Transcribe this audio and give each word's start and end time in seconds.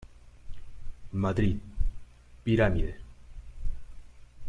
Madrid: 1.13 1.59
Pirámide. 2.43 2.97